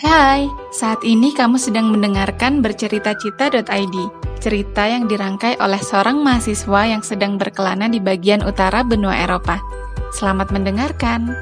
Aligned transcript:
Hai, 0.00 0.48
saat 0.72 1.04
ini 1.04 1.28
kamu 1.36 1.60
sedang 1.60 1.92
mendengarkan 1.92 2.64
bercerita-cita.id, 2.64 3.96
cerita 4.40 4.88
yang 4.88 5.04
dirangkai 5.04 5.60
oleh 5.60 5.76
seorang 5.76 6.24
mahasiswa 6.24 6.88
yang 6.88 7.04
sedang 7.04 7.36
berkelana 7.36 7.84
di 7.84 8.00
bagian 8.00 8.40
utara 8.40 8.80
benua 8.80 9.12
Eropa. 9.20 9.60
Selamat 10.16 10.56
mendengarkan. 10.56 11.36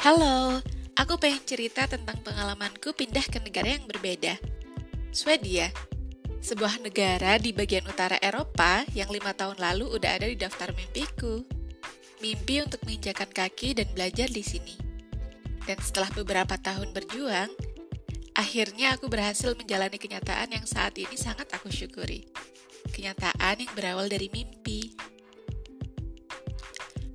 Halo, 0.00 0.64
aku 0.96 1.14
pengen 1.20 1.42
cerita 1.44 1.86
tentang 1.86 2.18
pengalamanku 2.22 2.94
pindah 2.94 3.26
ke 3.26 3.38
negara 3.42 3.76
yang 3.78 3.86
berbeda. 3.86 4.38
Swedia, 5.10 5.74
sebuah 6.40 6.80
negara 6.80 7.36
di 7.36 7.52
bagian 7.52 7.84
utara 7.84 8.16
Eropa 8.22 8.86
yang 8.96 9.12
lima 9.12 9.36
tahun 9.36 9.60
lalu 9.60 9.92
udah 9.92 10.10
ada 10.16 10.26
di 10.30 10.38
daftar 10.40 10.72
mimpiku. 10.72 11.44
Mimpi 12.20 12.64
untuk 12.64 12.84
menginjakan 12.84 13.28
kaki 13.32 13.76
dan 13.76 13.88
belajar 13.92 14.28
di 14.28 14.44
sini. 14.44 14.76
Dan 15.64 15.76
setelah 15.80 16.08
beberapa 16.12 16.56
tahun 16.56 16.92
berjuang, 16.92 17.52
akhirnya 18.36 18.96
aku 18.96 19.08
berhasil 19.08 19.52
menjalani 19.56 19.96
kenyataan 19.96 20.52
yang 20.52 20.64
saat 20.64 20.96
ini 20.96 21.16
sangat 21.16 21.48
aku 21.52 21.68
syukuri. 21.68 22.28
Kenyataan 22.92 23.60
yang 23.60 23.72
berawal 23.76 24.08
dari 24.08 24.32
mimpi. 24.32 24.96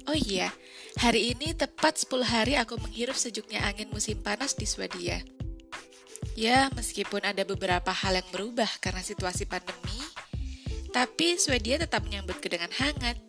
Oh 0.06 0.18
iya, 0.18 0.54
hari 0.96 1.36
ini 1.36 1.52
tepat 1.52 2.00
10 2.00 2.24
hari 2.24 2.54
aku 2.56 2.80
menghirup 2.80 3.16
sejuknya 3.16 3.64
angin 3.68 3.92
musim 3.92 4.20
panas 4.20 4.56
di 4.56 4.64
Swedia. 4.64 5.20
Ya, 6.36 6.68
meskipun 6.76 7.24
ada 7.24 7.48
beberapa 7.48 7.92
hal 7.92 8.20
yang 8.20 8.28
berubah 8.32 8.68
karena 8.84 9.00
situasi 9.00 9.48
pandemi, 9.48 10.00
tapi 10.92 11.40
Swedia 11.40 11.80
tetap 11.80 12.04
menyambutku 12.04 12.48
dengan 12.48 12.72
hangat. 12.76 13.20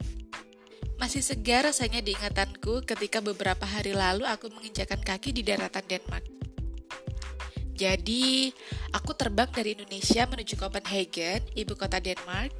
Masih 0.97 1.21
segar 1.21 1.69
rasanya 1.69 2.01
di 2.01 2.17
ingatanku 2.17 2.83
ketika 2.89 3.21
beberapa 3.21 3.69
hari 3.69 3.93
lalu 3.93 4.25
aku 4.25 4.49
menginjakan 4.49 4.99
kaki 5.05 5.31
di 5.37 5.45
daratan 5.45 5.85
Denmark. 5.85 6.25
Jadi, 7.77 8.49
aku 8.97 9.13
terbang 9.13 9.53
dari 9.53 9.77
Indonesia 9.77 10.25
menuju 10.25 10.57
Copenhagen, 10.57 11.45
ibu 11.53 11.77
kota 11.77 12.01
Denmark, 12.01 12.57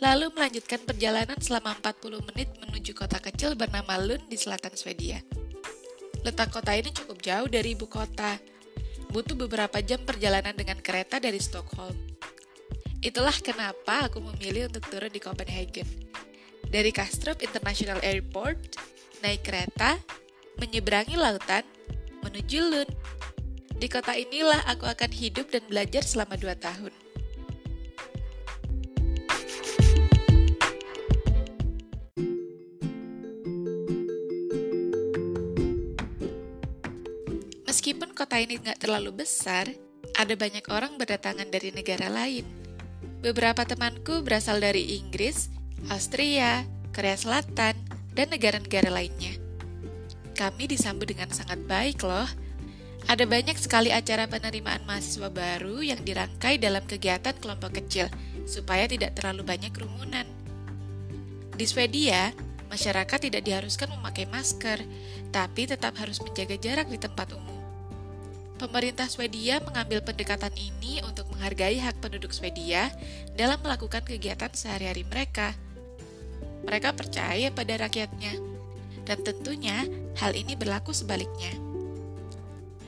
lalu 0.00 0.28
melanjutkan 0.36 0.80
perjalanan 0.84 1.38
selama 1.40 1.72
40 1.80 2.28
menit 2.32 2.48
menuju 2.60 2.92
kota 2.92 3.16
kecil 3.16 3.56
bernama 3.56 3.96
Lund 3.96 4.28
di 4.28 4.36
selatan 4.36 4.76
Swedia. 4.76 5.24
Letak 6.20 6.52
kota 6.52 6.74
ini 6.74 6.92
cukup 6.92 7.22
jauh 7.22 7.48
dari 7.48 7.72
ibu 7.72 7.88
kota. 7.88 8.36
Butuh 9.08 9.38
beberapa 9.38 9.78
jam 9.80 10.02
perjalanan 10.02 10.52
dengan 10.52 10.76
kereta 10.82 11.22
dari 11.22 11.38
Stockholm. 11.38 11.94
Itulah 13.00 13.38
kenapa 13.38 14.10
aku 14.10 14.18
memilih 14.18 14.66
untuk 14.66 14.82
turun 14.90 15.12
di 15.12 15.22
Copenhagen. 15.22 15.86
Dari 16.66 16.90
Kastrup 16.90 17.38
International 17.38 18.02
Airport, 18.02 18.58
naik 19.22 19.46
kereta, 19.46 19.96
menyeberangi 20.58 21.14
lautan, 21.14 21.62
menuju 22.26 22.58
Lund. 22.58 22.92
Di 23.78 23.86
kota 23.86 24.18
inilah 24.18 24.66
aku 24.66 24.88
akan 24.90 25.14
hidup 25.14 25.54
dan 25.54 25.62
belajar 25.70 26.02
selama 26.02 26.34
dua 26.34 26.58
tahun. 26.58 27.05
Meskipun 37.86 38.18
kota 38.18 38.42
ini 38.42 38.58
nggak 38.58 38.82
terlalu 38.82 39.22
besar, 39.22 39.70
ada 40.18 40.34
banyak 40.34 40.66
orang 40.74 40.98
berdatangan 40.98 41.46
dari 41.54 41.70
negara 41.70 42.10
lain. 42.10 42.42
Beberapa 43.22 43.62
temanku 43.62 44.26
berasal 44.26 44.58
dari 44.58 44.98
Inggris, 44.98 45.46
Austria, 45.86 46.66
Korea 46.90 47.14
Selatan, 47.14 47.78
dan 48.10 48.26
negara-negara 48.26 48.90
lainnya. 48.90 49.38
Kami 50.34 50.66
disambut 50.66 51.06
dengan 51.14 51.30
sangat 51.30 51.62
baik 51.62 52.02
loh. 52.02 52.26
Ada 53.06 53.22
banyak 53.22 53.54
sekali 53.54 53.94
acara 53.94 54.26
penerimaan 54.26 54.82
mahasiswa 54.82 55.30
baru 55.30 55.78
yang 55.78 56.02
dirangkai 56.02 56.58
dalam 56.58 56.82
kegiatan 56.90 57.38
kelompok 57.38 57.78
kecil, 57.78 58.10
supaya 58.50 58.90
tidak 58.90 59.14
terlalu 59.14 59.46
banyak 59.46 59.70
kerumunan. 59.70 60.26
Di 61.54 61.62
Swedia, 61.70 62.34
masyarakat 62.66 63.30
tidak 63.30 63.46
diharuskan 63.46 63.94
memakai 63.94 64.26
masker, 64.26 64.82
tapi 65.30 65.70
tetap 65.70 65.94
harus 66.02 66.18
menjaga 66.18 66.58
jarak 66.58 66.90
di 66.90 66.98
tempat 66.98 67.30
umum. 67.30 67.55
Pemerintah 68.56 69.04
Swedia 69.04 69.60
mengambil 69.60 70.00
pendekatan 70.00 70.52
ini 70.56 71.04
untuk 71.04 71.28
menghargai 71.28 71.76
hak 71.76 72.00
penduduk 72.00 72.32
Swedia 72.32 72.88
dalam 73.36 73.60
melakukan 73.60 74.00
kegiatan 74.00 74.48
sehari-hari 74.56 75.04
mereka. 75.04 75.52
Mereka 76.64 76.96
percaya 76.96 77.52
pada 77.52 77.76
rakyatnya, 77.76 78.32
dan 79.04 79.20
tentunya 79.20 79.84
hal 80.16 80.32
ini 80.32 80.56
berlaku 80.56 80.96
sebaliknya. 80.96 81.52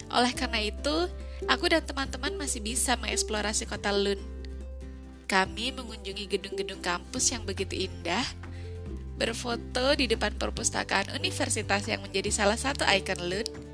Oleh 0.08 0.32
karena 0.32 0.64
itu, 0.64 1.04
aku 1.52 1.68
dan 1.68 1.84
teman-teman 1.84 2.32
masih 2.40 2.64
bisa 2.64 2.96
mengeksplorasi 2.96 3.68
kota 3.68 3.92
Lund. 3.92 4.24
Kami 5.28 5.76
mengunjungi 5.76 6.24
gedung-gedung 6.32 6.80
kampus 6.80 7.28
yang 7.28 7.44
begitu 7.44 7.76
indah, 7.76 8.24
berfoto 9.20 9.92
di 10.00 10.08
depan 10.08 10.32
perpustakaan 10.40 11.12
universitas 11.12 11.84
yang 11.84 12.00
menjadi 12.00 12.32
salah 12.32 12.56
satu 12.56 12.88
ikon 12.88 13.20
Lund, 13.28 13.67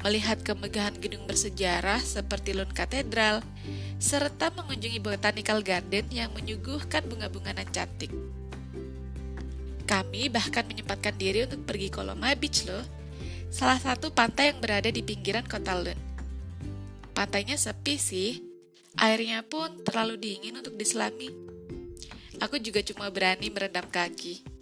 melihat 0.00 0.40
kemegahan 0.40 0.96
gedung 0.96 1.28
bersejarah 1.28 2.00
seperti 2.00 2.56
Lund 2.56 2.72
Katedral, 2.72 3.44
serta 4.00 4.48
mengunjungi 4.56 4.96
Botanical 5.00 5.60
Garden 5.60 6.08
yang 6.08 6.32
menyuguhkan 6.32 7.04
bunga-bunga 7.04 7.52
nan 7.52 7.68
cantik. 7.68 8.08
Kami 9.84 10.32
bahkan 10.32 10.64
menyempatkan 10.64 11.18
diri 11.18 11.44
untuk 11.44 11.66
pergi 11.68 11.92
ke 11.92 12.00
Loma 12.00 12.32
Beach 12.32 12.64
loh, 12.64 12.84
salah 13.52 13.76
satu 13.76 14.08
pantai 14.14 14.54
yang 14.54 14.62
berada 14.62 14.88
di 14.88 15.04
pinggiran 15.04 15.44
kota 15.44 15.76
Lund. 15.76 16.00
Pantainya 17.12 17.60
sepi 17.60 18.00
sih, 18.00 18.40
airnya 18.96 19.44
pun 19.44 19.84
terlalu 19.84 20.16
dingin 20.16 20.56
untuk 20.56 20.78
diselami. 20.80 21.28
Aku 22.40 22.56
juga 22.56 22.80
cuma 22.80 23.12
berani 23.12 23.52
merendam 23.52 23.84
kaki. 23.84 24.59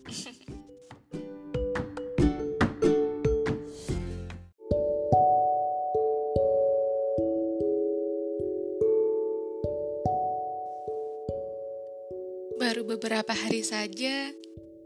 Baru 12.59 12.83
beberapa 12.83 13.31
hari 13.31 13.63
saja, 13.63 14.35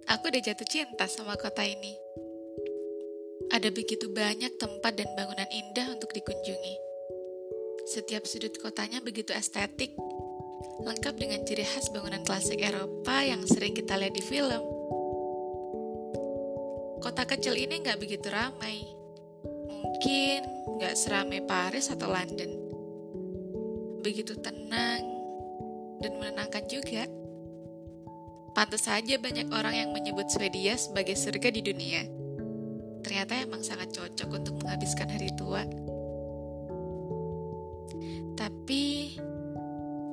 aku 0.05 0.29
udah 0.29 0.45
jatuh 0.45 0.69
cinta 0.69 1.09
sama 1.09 1.41
kota 1.41 1.65
ini. 1.65 1.97
Ada 3.49 3.73
begitu 3.73 4.13
banyak 4.13 4.61
tempat 4.61 4.93
dan 4.93 5.09
bangunan 5.17 5.49
indah 5.49 5.89
untuk 5.97 6.13
dikunjungi. 6.13 6.77
Setiap 7.89 8.29
sudut 8.29 8.53
kotanya 8.61 9.01
begitu 9.01 9.33
estetik, 9.33 9.97
lengkap 10.85 11.17
dengan 11.17 11.49
ciri 11.49 11.65
khas 11.65 11.89
bangunan 11.97 12.21
klasik 12.29 12.61
Eropa 12.61 13.25
yang 13.25 13.41
sering 13.49 13.73
kita 13.73 13.97
lihat 13.97 14.13
di 14.13 14.21
film. 14.21 14.61
Kota 17.01 17.25
kecil 17.25 17.57
ini 17.57 17.81
nggak 17.81 17.97
begitu 17.97 18.29
ramai. 18.29 18.85
Mungkin 19.49 20.45
nggak 20.77 20.93
seramai 20.93 21.41
Paris 21.49 21.89
atau 21.89 22.13
London. 22.13 22.53
Begitu 24.05 24.37
tenang 24.45 25.03
dan 26.05 26.13
menenangkan 26.21 26.69
juga. 26.69 27.22
Pantas 28.53 28.85
saja 28.85 29.17
banyak 29.17 29.49
orang 29.49 29.73
yang 29.73 29.91
menyebut 29.97 30.29
Swedia 30.29 30.77
sebagai 30.77 31.17
surga 31.17 31.49
di 31.49 31.65
dunia. 31.65 32.05
Ternyata 33.01 33.41
emang 33.41 33.65
sangat 33.65 33.97
cocok 33.97 34.29
untuk 34.29 34.55
menghabiskan 34.61 35.09
hari 35.09 35.33
tua. 35.35 35.65
Tapi, 38.37 39.17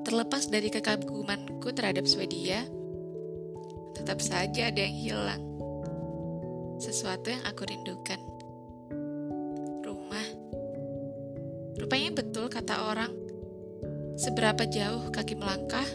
terlepas 0.08 0.48
dari 0.48 0.72
kekagumanku 0.72 1.68
terhadap 1.76 2.08
Swedia, 2.08 2.64
tetap 3.92 4.24
saja 4.24 4.72
ada 4.72 4.80
yang 4.80 4.96
hilang. 4.96 5.44
Sesuatu 6.80 7.36
yang 7.36 7.44
aku 7.44 7.68
rindukan. 7.68 8.24
Rumah. 9.84 10.28
Rupanya 11.76 12.16
betul 12.16 12.48
kata 12.48 12.88
orang, 12.88 13.12
seberapa 14.16 14.64
jauh 14.64 15.12
kaki 15.12 15.36
melangkah, 15.36 15.88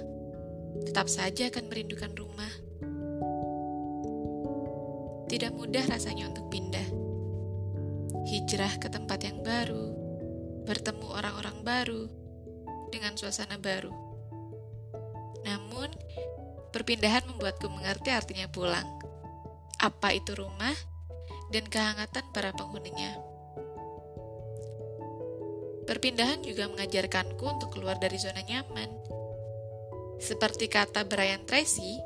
tetap 0.82 1.06
saja 1.06 1.46
akan 1.46 1.70
merindukan 1.70 2.10
rumah. 2.18 2.50
Tidak 5.30 5.54
mudah 5.54 5.86
rasanya 5.86 6.34
untuk 6.34 6.50
pindah. 6.50 6.88
Hijrah 8.26 8.82
ke 8.82 8.90
tempat 8.90 9.22
yang 9.22 9.38
baru, 9.46 9.94
bertemu 10.66 11.06
orang-orang 11.06 11.58
baru, 11.62 12.02
dengan 12.90 13.14
suasana 13.14 13.58
baru. 13.58 13.90
Namun, 15.44 15.90
perpindahan 16.70 17.26
membuatku 17.26 17.66
mengerti 17.70 18.10
artinya 18.14 18.46
pulang. 18.50 18.86
Apa 19.82 20.14
itu 20.14 20.32
rumah 20.38 20.74
dan 21.50 21.66
kehangatan 21.66 22.24
para 22.30 22.54
penghuninya. 22.54 23.18
Perpindahan 25.84 26.40
juga 26.40 26.64
mengajarkanku 26.72 27.44
untuk 27.44 27.76
keluar 27.76 28.00
dari 28.00 28.16
zona 28.16 28.40
nyaman. 28.40 28.88
Seperti 30.24 30.72
kata 30.72 31.04
Brian 31.04 31.44
Tracy, 31.44 32.00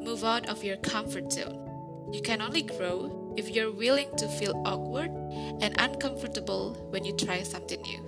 move 0.00 0.24
out 0.24 0.48
of 0.48 0.64
your 0.64 0.80
comfort 0.80 1.28
zone. 1.28 1.60
You 2.08 2.24
can 2.24 2.40
only 2.40 2.64
grow 2.64 3.12
if 3.36 3.52
you're 3.52 3.68
willing 3.68 4.08
to 4.16 4.24
feel 4.40 4.56
awkward 4.64 5.12
and 5.60 5.76
uncomfortable 5.76 6.72
when 6.88 7.04
you 7.04 7.12
try 7.12 7.44
something 7.44 7.84
new. 7.84 8.00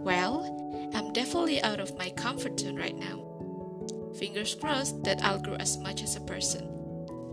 Well, 0.00 0.48
I'm 0.96 1.12
definitely 1.12 1.60
out 1.60 1.76
of 1.76 1.92
my 2.00 2.08
comfort 2.16 2.56
zone 2.56 2.80
right 2.80 2.96
now. 2.96 3.20
Fingers 4.16 4.56
crossed 4.56 5.04
that 5.04 5.20
I'll 5.20 5.44
grow 5.44 5.60
as 5.60 5.76
much 5.76 6.00
as 6.00 6.16
a 6.16 6.24
person. 6.24 6.72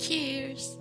Cheers! 0.03 0.75